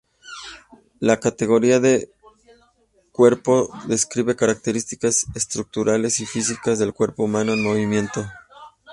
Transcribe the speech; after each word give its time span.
La 0.99 1.19
categoría 1.19 1.79
de 1.79 2.09
cuerpo 3.11 3.69
describe 3.85 4.35
características 4.35 5.27
estructurales 5.35 6.19
y 6.21 6.25
físicas 6.25 6.79
del 6.79 6.91
cuerpo 6.95 7.21
humano 7.25 7.53
en 7.53 7.63
movimiento. 7.63 8.25